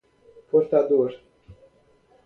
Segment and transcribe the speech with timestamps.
[0.51, 1.13] portador